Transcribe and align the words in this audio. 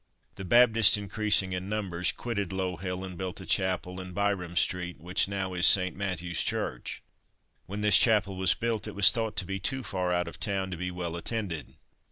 The 0.33 0.43
Baptists, 0.45 0.97
increasing 0.97 1.53
in 1.53 1.69
numbers, 1.69 2.11
quitted 2.11 2.51
Low 2.51 2.77
hill, 2.77 3.03
and 3.03 3.15
built 3.15 3.39
a 3.39 3.45
chapel 3.45 4.01
in 4.01 4.13
Byrom 4.15 4.57
street, 4.57 4.99
which 4.99 5.21
is 5.21 5.27
now 5.27 5.61
St. 5.61 5.95
Matthew's 5.95 6.41
church. 6.41 7.03
When 7.67 7.81
this 7.81 7.99
chapel 7.99 8.35
was 8.35 8.55
built 8.55 8.87
it 8.87 8.95
was 8.95 9.11
thought 9.11 9.35
to 9.37 9.45
be 9.45 9.59
too 9.59 9.83
far 9.83 10.11
out 10.11 10.27
of 10.27 10.39
town 10.39 10.71
to 10.71 10.75
be 10.77 10.89
well 10.89 11.15
attended. 11.15 11.75